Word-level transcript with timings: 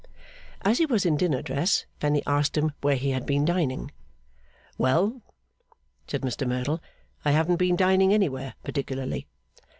As 0.63 0.79
he 0.79 0.87
was 0.87 1.05
in 1.05 1.15
dinner 1.15 1.43
dress, 1.43 1.85
Fanny 1.99 2.23
asked 2.25 2.57
him 2.57 2.71
where 2.81 2.95
he 2.95 3.11
had 3.11 3.23
been 3.23 3.45
dining? 3.45 3.91
'Well,' 4.75 5.21
said 6.07 6.21
Mr 6.21 6.47
Merdle, 6.47 6.81
'I 7.23 7.29
haven't 7.33 7.57
been 7.57 7.75
dining 7.75 8.11
anywhere, 8.11 8.55
particularly. 8.63 9.27